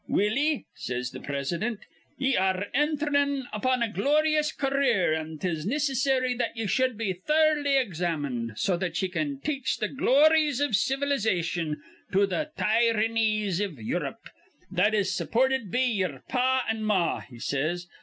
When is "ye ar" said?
2.17-2.57